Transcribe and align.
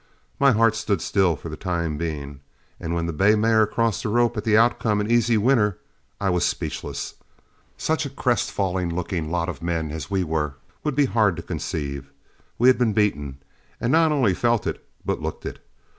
My 0.39 0.51
heart 0.51 0.73
stood 0.75 0.99
still 0.99 1.35
for 1.35 1.49
the 1.49 1.55
time 1.55 1.95
being, 1.95 2.39
and 2.79 2.95
when 2.95 3.05
the 3.05 3.13
bay 3.13 3.35
mare 3.35 3.67
crossed 3.67 4.01
the 4.01 4.09
rope 4.09 4.35
at 4.35 4.43
the 4.43 4.57
outcome 4.57 4.99
an 4.99 5.11
easy 5.11 5.37
winner, 5.37 5.77
I 6.19 6.31
was 6.31 6.43
speechless. 6.43 7.13
Such 7.77 8.07
a 8.07 8.09
crestfallen 8.09 8.95
looking 8.95 9.29
lot 9.29 9.47
of 9.47 9.61
men 9.61 9.91
as 9.91 10.09
we 10.09 10.23
were 10.23 10.55
would 10.83 10.95
be 10.95 11.05
hard 11.05 11.35
to 11.35 11.43
conceive. 11.43 12.09
We 12.57 12.67
had 12.67 12.79
been 12.79 12.93
beaten, 12.93 13.43
and 13.79 13.91
not 13.91 14.11
only 14.11 14.33
felt 14.33 14.65
it 14.65 14.83
but 15.05 15.21
looked 15.21 15.45
it. 15.45 15.63